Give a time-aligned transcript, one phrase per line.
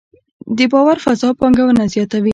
[0.57, 2.29] د باور فضا پانګونه زیاتوي؟